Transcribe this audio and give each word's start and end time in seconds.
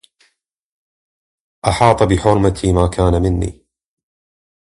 أَحاط 1.67 2.03
بحرمتي 2.03 2.73
ما 2.73 2.87
كان 2.87 3.21
مني 3.21 3.63